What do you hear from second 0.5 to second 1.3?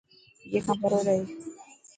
اي کان پرو رهي.